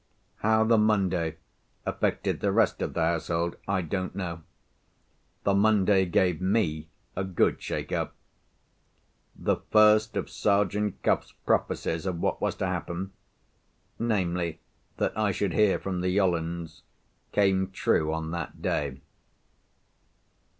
How 0.37 0.63
the 0.63 0.79
Monday 0.79 1.37
affected 1.85 2.39
the 2.39 2.51
rest 2.51 2.81
of 2.81 2.95
the 2.95 3.03
household 3.03 3.55
I 3.67 3.83
don't 3.83 4.15
know. 4.15 4.41
The 5.43 5.53
Monday 5.53 6.07
gave 6.07 6.41
me 6.41 6.87
a 7.15 7.23
good 7.23 7.61
shake 7.61 7.91
up. 7.91 8.15
The 9.35 9.57
first 9.69 10.17
of 10.17 10.27
Sergeant 10.27 11.03
Cuff's 11.03 11.33
prophecies 11.45 12.07
of 12.07 12.19
what 12.19 12.41
was 12.41 12.55
to 12.55 12.65
happen—namely, 12.65 14.59
that 14.97 15.15
I 15.15 15.31
should 15.31 15.53
hear 15.53 15.77
from 15.77 16.01
the 16.01 16.09
Yollands—came 16.09 17.69
true 17.69 18.11
on 18.11 18.31
that 18.31 18.59
day. 18.59 19.01